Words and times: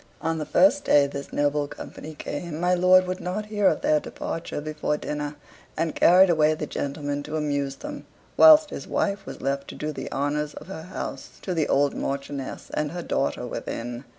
On 0.19 0.39
the 0.39 0.47
first 0.47 0.83
day 0.85 1.05
this 1.05 1.31
noble 1.31 1.67
company 1.67 2.15
came, 2.15 2.59
my 2.59 2.73
lord 2.73 3.05
would 3.05 3.19
not 3.19 3.45
hear 3.53 3.67
of 3.67 3.81
their 3.81 3.99
departure 3.99 4.59
before 4.59 4.97
dinner, 4.97 5.35
and 5.77 5.93
carried 5.93 6.31
away 6.31 6.55
the 6.55 6.65
gentlemen 6.65 7.21
to 7.21 7.35
amuse 7.37 7.75
them, 7.75 8.07
whilst 8.35 8.71
his 8.71 8.87
wife 8.87 9.27
was 9.27 9.41
left 9.43 9.67
to 9.67 9.75
do 9.75 9.91
the 9.91 10.11
honors 10.11 10.55
of 10.55 10.65
her 10.65 10.81
house 10.89 11.37
to 11.43 11.53
the 11.53 11.67
old 11.67 11.93
Marchioness 11.93 12.71
and 12.73 12.93
her 12.93 13.03
daughter 13.03 13.45
within. 13.45 14.03